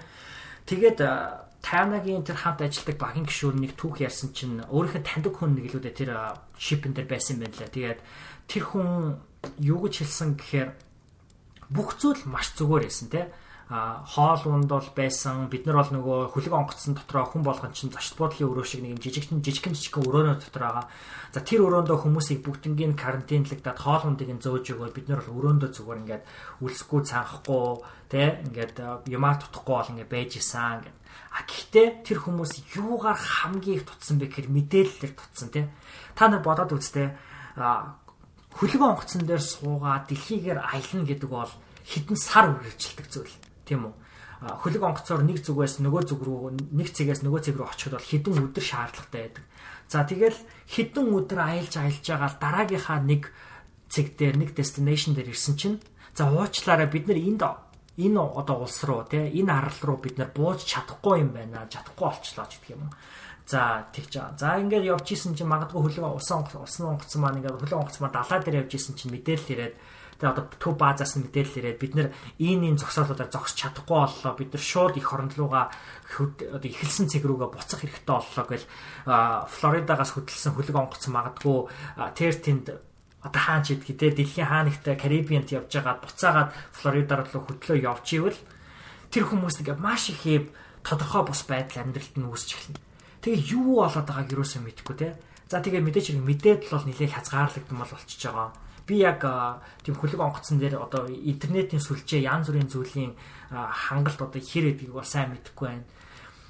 [0.70, 1.00] Тэгээд
[1.66, 5.82] Тайнагийн тэр хамт ажилладаг багийн гишүүр нэг түүх ярьсан чинь өөрийнхөө таньдаг хүн нэг л
[5.82, 6.14] үү тэр
[6.62, 7.74] шипэн дээр байсан лээ.
[7.74, 8.00] Тэгээд
[8.46, 9.18] тэр хүн
[9.60, 10.70] юу гэж хэлсэн гэхээр
[11.70, 13.22] бүх зүйл маш зүгээр байсан те
[13.68, 17.90] а хоол унд бол байсан бид нар бол нөгөө хүлэг онгоцсон дотроо хүн болгон чинь
[17.90, 20.86] зочд буудлын өрөө шиг нэг жижигхэн жижигхэн жижигхэн өрөөнөө дотор байгаа.
[21.34, 25.70] За тэр өрөөндөө хүмүүсийг бүгднийг карантинлагдаад хоол ундыг нь зөөж өгөөд бид нар бол өрөөндөө
[25.82, 26.24] зүгээр ингээд
[26.62, 27.66] үлсэхгүй цаахгүй
[28.14, 28.76] тэ ингээд
[29.10, 30.98] юмар тутахгүй бол ингээд байж исэн ингээд.
[31.34, 35.74] А гэхдээ тэр хүмүүс юугаар хамгийн их тутсан бэ гэхээр мэдээлэлээр тутсан тэ.
[36.14, 37.18] Та нар бодоод үзтээ
[38.56, 41.52] хөлгөө онгоцон дээр суугаад дэлхийгээр аялна гэдэг бол
[41.84, 43.36] хідэн сар үргэлжилдэг зүйл
[43.68, 43.94] тийм үү
[44.46, 46.40] хөлөг онгоцоор нэг зүгээс нөгөө зүг рүү
[46.76, 49.46] нэг цэгээс нөгөө цэг рүү очиход бол хідэн өдөр шаардлагатай байдаг.
[49.88, 50.38] За тэгэл
[50.70, 53.32] хідэн өдөр аялж аялж байгаа дараагийнхаа нэг
[53.90, 55.78] цэг дээр нэг destination дээр ирсэн чинь
[56.14, 57.44] за уучлаарай бид нар энд
[57.96, 62.06] энэ одоо улс руу тий энэ арал руу бид нар бууж чадахгүй юм байна чадахгүй
[62.12, 62.92] болчлоо гэдэг юм.
[63.46, 64.38] За тэгж байгаа.
[64.42, 68.18] За ингээд явж исэн чинь магадгүй хөлөө усан усан онгоцсон маань ингээд хөлөө онгоцсон маань
[68.18, 69.76] далаа дээр явж исэн чинь мэдээлэл ирээд
[70.18, 72.10] тэгээ одоо төв баазаас нь мэдээлэл ирээд бид нэр
[72.42, 74.34] ийм ийм зогсоолуудаар зогсож чадахгүй боллоо.
[74.34, 78.66] Бид нар шууд их орнолууга одоо ихэлсэн цэг рүүгээ буцах хэрэгтэй боллоо гэл
[79.06, 81.58] Флоридагаас хөдөлсөн хөлөг онгоцсон магадгүй
[82.18, 82.66] тэр тэнд
[83.22, 86.50] одоо хаан ч идэх те дэлхийн хаанигтай Карибиант явж байгаа буцаагаад
[86.82, 88.40] Флорида руу хөдлөө явж ивэл
[89.14, 90.50] тэр хүмүүс ингээ маш их
[90.86, 92.80] тодорхой бус байдал амьдралд нь үүсч эхэлнэ.
[93.26, 95.18] Тэгээ юу болоод байгааг юусоо мэдэхгүй те.
[95.50, 98.54] За тэгээ мэдээч хэрэг мэдээд л бол нэлээд хязгаарлагдсан бол болчихж байгаа.
[98.86, 99.26] Би яг
[99.82, 103.18] тийм хөлөг онгоцсон дээр одоо интернетийн сүлжээ янз бүрийн зүйлийн
[103.50, 105.90] хангалт одоо хэр эдгийг бол сайн мэдэхгүй байна.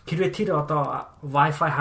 [0.03, 1.71] Хэрвээ тэр одоо Wi-Fi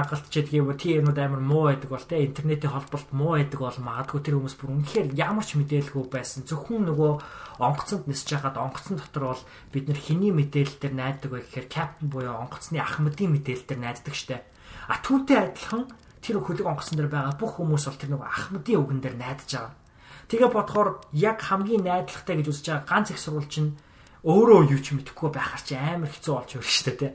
[0.55, 4.39] юм уу TN-ууд амар муу байдаг бол те интернетийн холболт муу байдаг бол магадгүй тэр
[4.39, 6.47] хүмүүс бүр үнэхээр ямар ч мэдээлэлгүй байсан.
[6.47, 7.13] Зөвхөн нөгөө
[7.59, 9.43] онгоцонд нисэж хахад онгоцон дотор бол
[9.75, 14.15] бид нар хэний мэдээлэл төр найддаг вэ гэхээр captain буюу онгоцны ахмадын мэдээлэл төр найддаг
[14.15, 14.54] штэ.
[14.89, 15.89] А түүнтэй адилхан
[16.25, 19.75] тэр хөлөг онгоцсон дээр байгаа бүх хүмүүс бол тэр нэг ахмадын үгэн дээр найдаж байгаа.
[20.29, 23.77] Тэгээ бодохоор яг хамгийн найдвартай гэж үзэж байгаа ганц их сурвалж чинь
[24.25, 27.13] өөрөө юу ч мэдэхгүй байхаар чи амар хэцүү болж өрш штэ тий.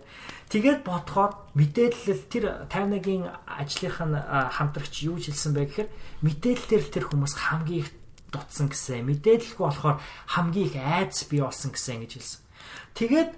[0.54, 4.14] Тэгээд бодохоор мэдээлэл тэр 51-гийн ажлынх нь
[4.54, 5.90] хамтрагч юу хэлсэн бэ гэхээр
[6.22, 7.90] мэдээлэлээр тэр хүмүүс хамгийн их
[8.30, 9.10] дутсан гэсэн.
[9.10, 9.98] Мэдээлэлгүй болохоор
[10.38, 12.42] хамгийн их айдас бий болсон гэсэн гэж хэлсэн.
[12.94, 13.32] Тэгээд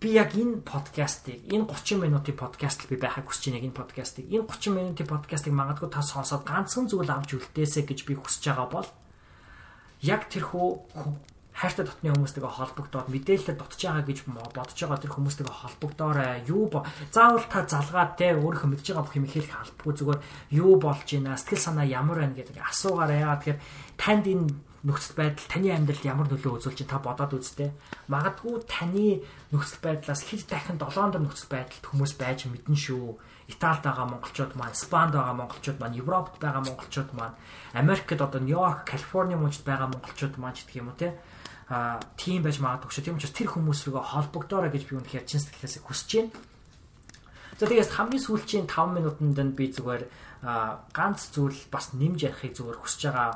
[0.00, 4.44] би яг энэ подкастыг энэ 30 минутын подкаст би байхыг хүсэж байна энэ подкастыг энэ
[4.44, 8.88] 30 минутын подкастыг магадгүй та сонсоод ганцхан зүйл авч үлдээсэ гэж би хүсэж байгаа бол
[10.04, 10.68] яг тэрхүү
[11.56, 16.44] хайртай дотны хүмүүстэйгээ холбогдоод мэдээлэлээр дутж байгаа гэж бодож байгаа тэр хүмүүстэйгээ холбогдоорой.
[16.44, 16.68] Юу
[17.08, 20.20] заавал та залгаад те өөрийнхөө мэдж байгаа бүх юм хэлэх албагүй зүгээр
[20.52, 23.24] юу болж байна, сэтгэл санаа ямар байна гэдэг асуугаарай.
[23.24, 23.60] Яагаад тэгэхээр
[23.96, 24.44] танд энэ
[24.84, 27.70] нөхцөл байдал таны амьдралд ямар нөлөө үзүүлж та бодоод үзтээ.
[28.12, 33.16] Магадгүй таны нөхцөл байдлаас хэд дахин 7 дор нөхцөл байдалд хүмүүс байж мэднэ шүү.
[33.46, 37.38] Италид байгаа монголчууд маань, Испанд байгаа монголчууд маань, Европт байгаа монголчууд маань,
[37.72, 41.14] Америкт одоо Нью-Йорк, Калифорни мужид байгаа монголчууд маань ч гэх юм уу те
[41.68, 43.04] а тийм байж магадгүй шүү.
[43.10, 46.30] Тийм учраас тэр хүмүүс рүүгээ холбогдоорой гэж би үнэхээр чин сэтгэлээсээ хүсэж байна.
[47.58, 50.06] За тэгээс хамгийн сүүлийн 5 минутанд би зүгээр
[50.94, 53.30] ганц зүйл бас нэмж ярихыг зүгээр хүсэж байгаа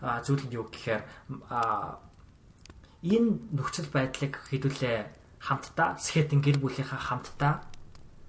[0.00, 1.02] зүйл нь юу гэхээр
[3.02, 4.98] энэ нөхцөл байдлыг хэдүүлээ
[5.42, 7.62] хамтдаа Сэхэтэн гэр бүлийнхаа хамтдаа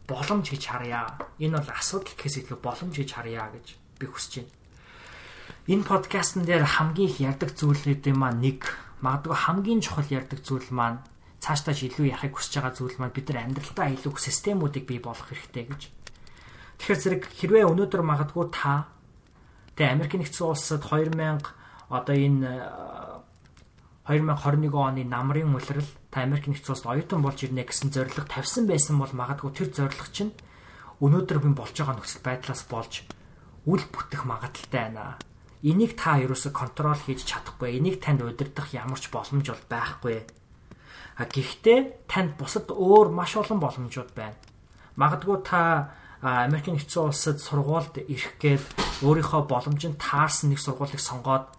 [0.09, 1.17] боломж гэж харъя.
[1.37, 4.53] Энэ бол асуудал гэхээс илүү боломж гэж харъя гэж би хүсэж байна.
[5.69, 8.65] энэ подкастн дээр хамгийн их ярддаг зүйлүүдийн маань нэг
[9.05, 11.01] магадгүй хамгийн чухал ярддаг зүйл маань
[11.37, 15.65] цаашдаа илүү яхахыг хүсэж байгаа зүйл маань бид нар амьдралтаа илүү системүүдийг бий болгох хэрэгтэй
[15.69, 15.81] гэж.
[16.77, 18.89] Тэгэхээр зэрэг хэрвээ өнөөдөр магадгүй та
[19.77, 21.58] тэгээ Америк нэгдсэн улсад 2000
[21.89, 22.49] одоо энэ
[24.09, 28.97] 2021 оны намрын улирал та Америк нэгдсэн улсад оюутан болж ирнэ гэсэн зорилго тавьсан байсан
[28.97, 30.33] бол магадгүй тэр зорилго чинь
[31.01, 33.05] өнөөдөр би болж байгаа нөхцөл байдлаас болж
[33.69, 35.17] үл бүтэх магадaltaй байна.
[35.61, 37.77] Энийг та ерөөсө контрол хийж чадахгүй.
[37.77, 40.25] Энийг танд удирдах ямар ч боломж бол байхгүй.
[41.19, 44.39] А гэхдээ танд бусад өөр маш олон боломжууд байна.
[44.95, 48.63] Магадгүй та Америк нэгдсэн улсад сургуульд ирэх гээд
[49.03, 51.58] өөрийнхөө боломжинд таарсан нэг сургуулийг сонгоод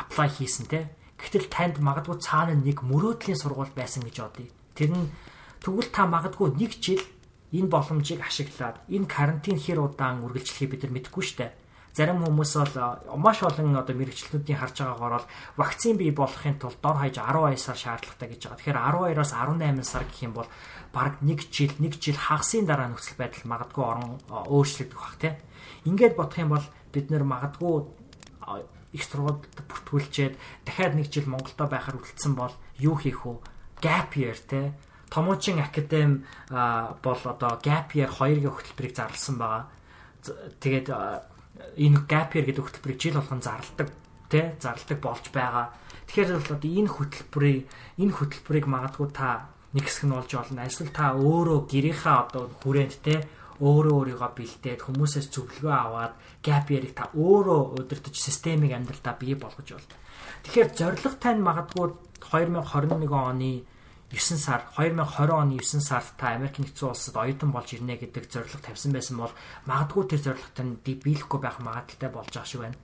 [0.00, 0.88] аплай хийсэн те.
[1.20, 4.48] Гэтэл танд магадгүй цаана нэг мөрөөдлийн сургууль байсан гэж бодъё.
[4.72, 5.12] Тэр нь
[5.60, 7.04] тэгвэл та магадгүй нэг жил
[7.52, 11.52] энэ боломжийг ашиглаад энэ карантин хэр удаан үргэлжлэхийг бид нар мэдэхгүй штэ.
[11.90, 17.02] Зарим хүмүүс бол маш олон одоо мэрэгчлүүдийн харж байгаагаар бол вакцин бий болохын тулд дор
[17.02, 18.58] хаяж 12 сар шаардлагатай гэж байгаа.
[18.62, 20.48] Тэгэхээр 12-оос 18 сар гэх юм бол
[20.94, 25.34] бараг 1 жил 1 жил хагасын дараа нөхцөл байдал магадгүй орон өөрчлөгдөх бах тий.
[25.82, 27.74] Ингээд бодох юм бол бид нэр магадгүй
[28.92, 30.34] их сургуульд бүртгүүлчээд
[30.66, 33.38] дахиад нэг жил Монголдо байхаар үлдсэн бол юу хийх вэ?
[33.80, 34.74] Gap year тий
[35.10, 39.66] Томоочин академи бол одоо gap year 2-гийн хөтөлбөрийг зарласан байгаа.
[40.62, 43.90] Тэгээд энэ gap year гэдэг хөтөлбөрийг жил болгон зарладаг
[44.30, 45.74] тий зарладаг болж байгаа.
[46.06, 47.60] Тэгэхээр бол одоо энэ хөтөлбөрийг
[47.98, 50.66] энэ хөтөлбөрийг магадгүй та нэг хэсэг нь олж олно.
[50.66, 53.18] Эсвэл та өөрөө гэрийнхаа одоо хүрээнд тий
[53.60, 59.68] өөрөө өөрийгөө бэлдээд хүмүүсээс зөвлөгөө аваад gap year-ыг та өөрөө удирдах системийг амьдралдаа бий болгож
[59.76, 59.96] болно.
[60.44, 61.86] Тэгэхээр зорилго тань магадгүй
[62.24, 63.52] 2021 оны
[64.10, 68.58] 9 сар 2020 оны 9 сард та Америк нэгдсэн улсад оюутан болж ирнэ гэдэг зорилго
[68.58, 69.34] тавьсан байсан бол
[69.70, 72.78] магадгүй тэр зорилготой нь биелэхгүй байх магадaltaй болж байгаа шиг байна.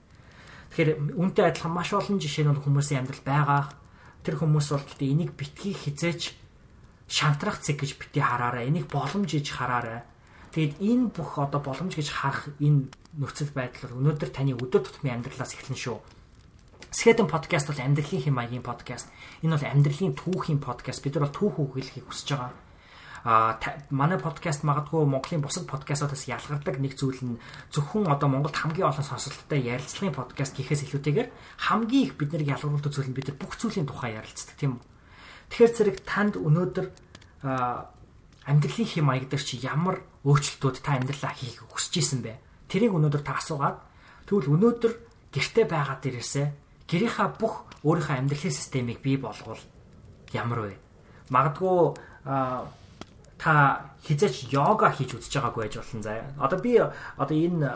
[0.71, 3.63] Тэгэхээр үнтэй адилхан маш олон жишээ нь хүмүүсийн амьдрал байгаа.
[4.23, 6.31] Тэр хүмүүс бол гэхдээ энийг битгий хизээч
[7.11, 8.67] шантрах зэг гэж бити хараарай.
[8.71, 10.03] Энийг боломж гэж хараарай.
[10.53, 12.87] Тэгэд энэ бүх одоо боломж гэж харах энэ
[13.19, 15.97] нөхцөл байдал өнөөдөр таны өдөр тутмын амьдралаас эхэлнэ шүү
[16.91, 19.11] Скетэн подкаст бол амьдралын хэм маягийн подкаст.
[19.43, 21.03] Энэ бол амьдралын түүхийн подкаст.
[21.03, 22.51] Бид нар бол түүх үгэлхийг хүсэж байгаа.
[23.27, 23.59] А
[23.91, 27.41] манай подкаст магадгүй Монголын бусад подкастуудаас ялгардаг нэг зүйл нь
[27.75, 31.29] зөвхөн одоо Монголд хамгийн олон сонсолттой ярилцлагын подкаст гэхээс илүүтэйгээр
[31.59, 34.83] хамгийн их биднийг ялгаруулдаг зүйл нь бид нар бүх зүйлийн тухай ярилцдаг тийм үү.
[35.51, 36.87] Тэгэхээр зэрэг танд өнөөдөр
[38.47, 42.39] амьдралын хэм маяг дээр чи ямар өөрчлөлтүүд та амьдралаа хийх хүсэж исэн бэ?
[42.71, 43.77] Тэрийг өнөөдөр та асуугаад
[44.25, 44.93] тэгвэл өнөөдөр
[45.35, 46.47] гэрте байгаа дээрээсээ
[46.87, 49.59] гэрийнхаа бүх өөрийнхөө амьдралын системийг бий болгоул
[50.31, 50.73] ямар вэ?
[51.27, 51.99] Магадгүй
[53.37, 53.53] та
[54.07, 56.31] хизээч йога хийж үзэж байгаагүй байж болно заяа.
[56.39, 57.67] Одоо би одоо энэ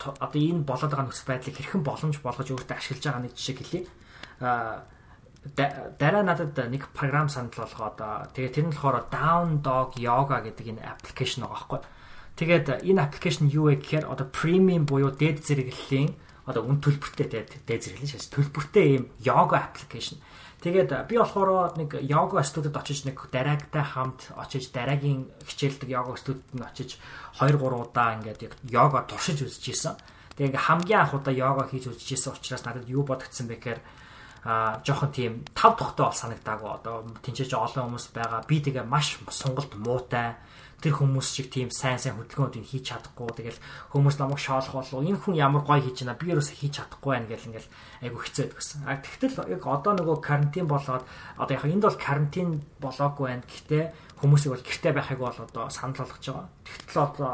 [0.00, 3.82] одоо энэ болоод байгаа нөхцөл байдлыг хэрхэн боломж болгож өөртөө ашиглаж байгаа нэг жишээ хэлье.
[4.40, 4.84] А
[5.52, 10.82] дараа надад нэг програм санал болгоод тэгээ тэр нь болохоор Down Dog Yoga гэдэг энэ
[10.88, 11.80] аппликейшн байгаа байхгүй.
[12.40, 16.16] Тэгээд энэ аппликейшн юу вэ гэхээр одоо премиум буюу дээд зэрэглэлийн
[16.48, 20.16] одоо үн төлбөртэй дээд зэрэглэн шээс төлбөртэй ийм йога аппликейшн.
[20.64, 26.48] Тэгээд би болохоор нэг йога студид очиж нэг дараагтай хамт очиж дараагийн хичээлдэг йога студид
[26.56, 26.96] нь очиж
[27.36, 29.96] 2 3 удаа ингээд яг йога туршиж үзэж исэн.
[30.40, 33.80] Тэгээд хамгийн анх удаа йога хийж үзэж исэн учраас надад юу бодогдсон бэ гэхээр
[34.44, 36.70] а жоохон тийм тав тогтоо бол санагдаагүй.
[36.76, 38.44] Одоо тэнцэж олон хүмүүс байгаа.
[38.44, 40.36] Би тэгээ маш сунгалт муутай.
[40.84, 43.32] Тэр хүмүүс шиг тийм сайн сайн хөдөлгөөнүүдийг хийж чадахгүй.
[43.32, 43.62] Тэгэл
[43.96, 46.20] хүмүүс намайг шоолох болов энэ хүн ямар гоё хийж байна?
[46.20, 47.72] Би ерөөсө хийж чадахгүй байна гэл ингээл
[48.04, 48.84] айгу хэцээд гэсэн.
[48.84, 51.08] А тэгтэл яг одоо нөгөө карантин болоод
[51.40, 52.48] одоо яг энд бол карантин
[52.84, 53.48] болоогүй байна.
[53.48, 53.84] Гэхдээ
[54.20, 56.48] хүмүүсийг бол гэртээ байхыг бол одоо санал болгож байгаа.
[56.68, 57.32] Тэгтэл одоо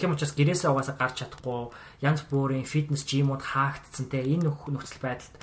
[0.00, 1.68] тийм учраас гэрээсээ угаасаа гарч чадахгүй
[2.00, 5.34] янз бүрийн фитнес жимууд хаагдсан те энэ нөхцөл байдалд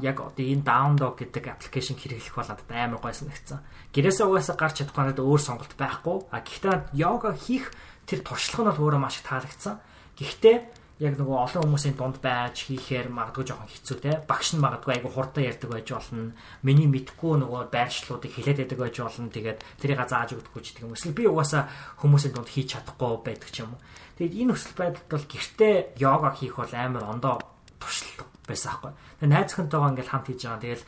[0.00, 3.60] яг одоо энэ download гэдэг аппликейшн хэрэглэх бол надад амар гой санагдсан.
[3.90, 6.16] Гэрээсээ угаасаа гарч чадахгүй надад өөр сонголт байхгүй.
[6.30, 7.74] А гэхдээ йога хийх
[8.06, 9.82] тэр туршлага нь бол өөрөө маш их таалагдсан.
[10.14, 10.56] Гэхдээ
[11.00, 14.20] яг нөгөө олон хүмүүсийн дунд байж хийхээр магадгүй жоохон хэцүү те.
[14.28, 16.36] Багш нь магадгүй айгу хурдан ярьдаг байж болно.
[16.60, 19.32] Миний мэдхгүй нөгөө байршлуудыг хэлээд байдаг байж болно.
[19.32, 20.92] Тэгээд тэрийг зааж өгдөггүй ч гэх юм.
[20.92, 21.72] Эсвэл би угаасаа
[22.04, 23.80] хүмүүсийн дунд хийж чадахгүй байдаг ч юм уу.
[24.20, 27.34] Тэгээд энэ өсөл байдалд бол гэртээ йога хийх бол амар ондоо
[27.80, 28.92] туршлага байсан аахгүй.
[29.20, 30.60] Тэгээ найз охинтойгоо ингээл хамт хийж байгаа.
[30.60, 30.84] Тэгэл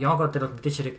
[0.00, 0.96] йога дээр бол мэдээж хэрэг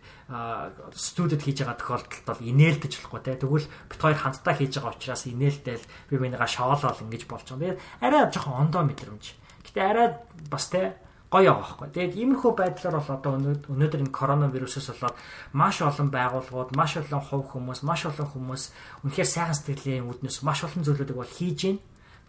[0.94, 3.40] студид хийж байгаа тохиолдолд бол инээлдэж болохгүй те.
[3.40, 7.78] Тэгвэл бит хоёр хамтдаа хийж байгаа учраас инээлтэл би минийга шоолол ингэж болж байгаа.
[7.78, 9.26] Тэгээд арай жоохон ондоо мэдрэмж.
[9.66, 10.08] Гэтэ арай
[10.50, 10.96] бас те
[11.30, 11.88] гоё байгаа байхгүй.
[11.94, 13.32] Тэгээд иймэрхүү байдлаар бол одоо
[13.70, 15.18] өнөөдөр энэ коронавирусээс болоод
[15.54, 18.64] маш олон байгууллагууд, маш олон хувь хүмүүс, маш олон хүмүүс
[19.06, 21.78] үнэхээр сайхан сэтгэлийн үүднээс маш олон зүйлүүдийг бол хийж гин.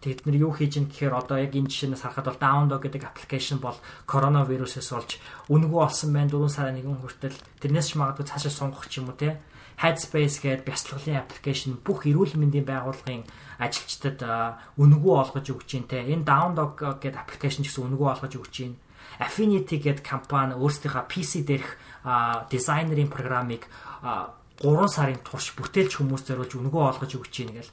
[0.00, 3.04] Тэгээд бид нар юу хийж ийн гэхээр одоо яг энэ жишээнээс харахад бол Download гэдэг
[3.04, 3.76] аппликейшн бол
[4.08, 5.20] коронавирусээс болж
[5.52, 6.32] үнэгүй болсон байна.
[6.32, 9.36] 4 сарын 1 хүртэл тэрнээс ч магадгүй цаашаа сунгах ч юм уу те.
[9.76, 13.28] Headspace гэдэг бяцлаглалын аппликейшн бүх эрүүл мэндийн байгууллагын
[13.60, 14.24] ажилчдад
[14.80, 16.00] үнэгүй олгож өгч ийн те.
[16.00, 18.80] Энэ Download гэдэг аппликейшн гэсэн үнэгүй олгож өгч ийн.
[19.20, 21.76] Affinity гэдэг компани өөрсдийнхөө PC дээрх
[22.48, 23.68] дизайнерын програмыг
[24.00, 27.70] 3 сарын турш бүтээлч хүмүүс зориулж үнэгүй олгож өгч ийн гэл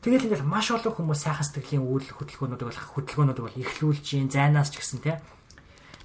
[0.00, 4.72] Тэгэл ингээл маш олон хүмүүс сайхан сэтгэлийн үйл хөдөлгөөнүүдийг бол хөдөлгөөнүүд бол эхлүүлж гин зайнаас
[4.72, 5.20] ч гэсэн тий.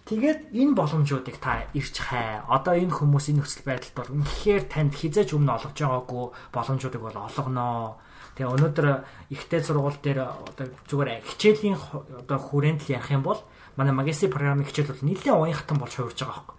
[0.04, 2.44] Тэгээд энэ боломжуудыг та ирж хай.
[2.44, 7.16] Одоо энэ хүмүүс энэ нөхцөл байдалд бол үнэхээр танд хизээж өмнө олгож байгаагүй боломжуудыг бол
[7.16, 7.96] олгоноо.
[8.36, 8.88] Тэгээ өнөөдөр
[9.32, 11.80] ихтэй сургууль дээр одоо зүгээр хичээлийн
[12.20, 13.40] одоо хүрээнд л ярих юм бол
[13.80, 16.56] манай магистри програмын хичээл бол нэлээд уян хатан болж хувирж байгаа байхгүй.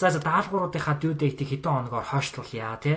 [0.00, 2.96] За за даалгавруудынхаа due date-ийг хэдэн хоногоор хойшлуулъя тий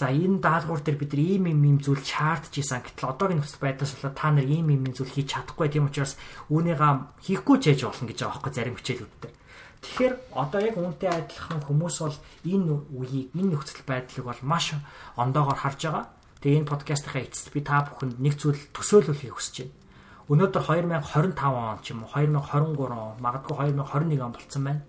[0.00, 2.80] За энэ даалгавар дээр бид ийм ийм ийм зүйл чартж исэн.
[2.80, 6.16] Гэтэл одоогийн нөхцөл байдлаас болоод та нар ийм ийм ийм зүйл хийж чадахгүй тийм учраас
[6.48, 9.32] үүнийгаа хийхгүй ч яж болно гэж байгаа байхгүй зарим хичээлүүдтэй.
[9.84, 12.16] Тэгэхээр одоо яг үүнтэй адилхан хүмүүс бол
[12.48, 14.72] энэ үеийг энэ нөхцөл байдлыг бол маш
[15.20, 16.04] ондоогоор харж байгаа.
[16.40, 19.76] Тэгээ энэ подкастынхаа эцэст би та бүхэнд нэг зүйл төсөөлүүлэхийг хүсэж байна.
[20.32, 20.64] Өнөөдөр
[20.96, 24.80] 2025 он ч юм уу 2023 он магадгүй 2021 он болцсон байна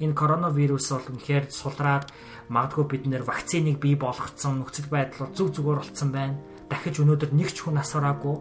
[0.00, 2.08] энэ коронавирус бол үнэхээр сулраад
[2.50, 6.36] магадгүй бид нэр вакциныг бий болгоцсон нөхцөл байдал зүг зүгээр болцсон байна.
[6.66, 8.36] Дахиж өнөөдөр нэг ч хүн асараагүй.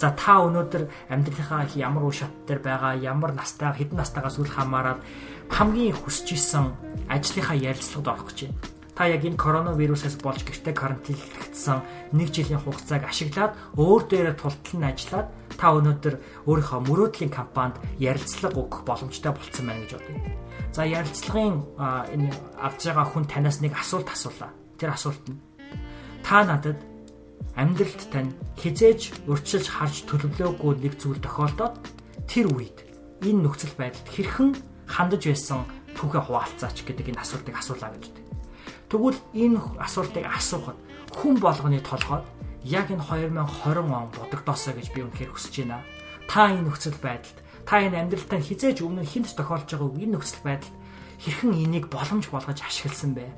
[0.00, 5.04] За та өнөөдөр амьдралынхаа ямар үе шат дээр байгаа, ямар настай, хэдэн настайгаас үл хамааран
[5.52, 6.72] хамгийн хүсэж исэн
[7.12, 8.60] ажлынхаа ярилцлагад орох гэж байна.
[8.96, 11.82] Та яг энэ коронавирусээс болж гэртээ карантинлагдсан
[12.14, 16.14] нэг жилийн хугацааг ашиглаад өөр дээрээ тултал нь ажиллаад та өнөөдөр
[16.50, 20.47] өөрийнхөө мөрөөдлийн компанид ярилцлага өгөх боломжтой болцсон байна гэж бодъё.
[20.72, 21.56] За ярилцлагын
[22.14, 24.52] энэ авч байгаа хүн танаас нэг асуулт асуулаа.
[24.78, 25.40] Тэр асуулт нь
[26.22, 26.78] та надад
[27.56, 31.74] амьдралд тань хизээж урьдчилж харж төлөвлөөгүй нэг зүйл тохиолдоод
[32.28, 32.84] тэр үед
[33.24, 34.50] энэ нөхцөл байдалд хэрхэн
[34.86, 35.64] хандаж байсан
[35.96, 38.26] түүхээ хуваалцаач гэдэг энэ асуултыг асуулаа гэж дээ.
[38.92, 40.78] Тэгвэл энэ асуултыг асуухад
[41.16, 42.28] хүн болгоны толгойд
[42.62, 45.82] яг энэ 2020 он бодогдоосоо гэж би үнэхээр хүсэж байна.
[46.28, 50.72] Та энэ нөхцөл байдалд та энэ амьдралтаа хизээж өмнө хинт тохиолж байгааг энэ нөхцөл байдал
[51.20, 53.28] хэрхэн энийг боломж болгож ашигласан бэ?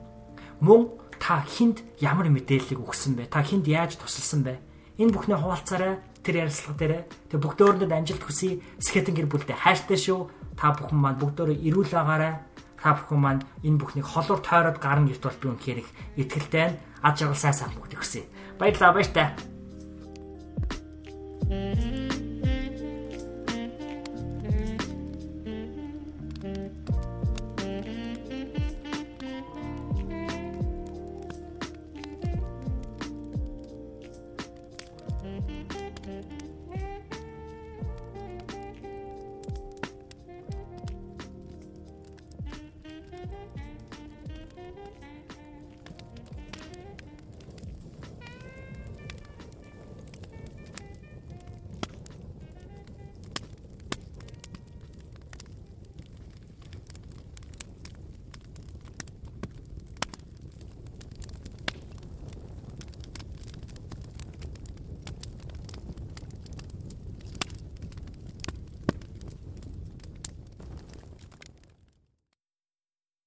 [0.62, 3.26] Мөн та хинд ямар мэдээллийг өгсөн бэ?
[3.26, 4.62] Та хинд яаж тусалсан бэ?
[5.02, 6.94] Энэ бүхний хуваалцаарай тэр ярилцлага дээр.
[7.26, 8.62] Тэг бүгдөөрэнд амжилт хүсье.
[8.78, 10.30] Скетинг гэр бүлдээ хайртай шүү.
[10.54, 12.38] Та бүхэн маань бүгдөө эрүүл агаарай.
[12.78, 15.90] Та бүхэн маань энэ бүхнийг холоор тойроод гарна гэвч бол би үнэхээр их
[16.22, 16.78] итгэлтэй байна.
[17.02, 18.24] Ад жаргал сайн сайн бүгд өгсөе.
[18.62, 19.34] Баярлалаа баяртай.
[21.50, 21.89] Thank